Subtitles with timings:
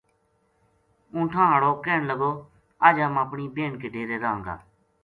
[1.13, 2.31] اونٹھاں ہاڑو کہن لگو
[2.87, 4.55] اج ہم اپنی بہن کے ڈیرے رہاں گا